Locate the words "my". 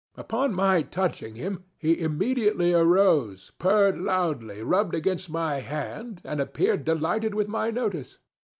0.55-0.81, 5.29-5.57, 7.47-7.69